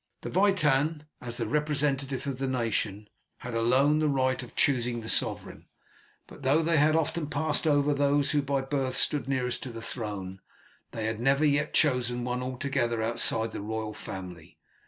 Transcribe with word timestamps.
The 0.21 0.31
Witan, 0.31 1.03
as 1.21 1.37
the 1.37 1.45
representative 1.45 2.25
of 2.25 2.39
the 2.39 2.47
nation, 2.47 3.07
had 3.37 3.53
alone 3.53 3.99
the 3.99 4.09
right 4.09 4.41
of 4.41 4.55
choosing 4.55 5.01
the 5.01 5.09
sovereign; 5.09 5.67
but 6.25 6.41
though 6.41 6.63
they 6.63 6.77
had 6.77 6.95
often 6.95 7.27
passed 7.27 7.67
over 7.67 7.93
those 7.93 8.31
who 8.31 8.41
by 8.41 8.61
birth 8.61 8.97
stood 8.97 9.27
nearest 9.27 9.61
to 9.61 9.69
the 9.71 9.79
throne, 9.79 10.39
they 10.89 11.05
had 11.05 11.19
never 11.19 11.45
yet 11.45 11.75
chosen 11.75 12.23
one 12.23 12.41
altogether 12.41 13.03
outside 13.03 13.51
the 13.51 13.61
royal 13.61 13.93
family. 13.93 14.57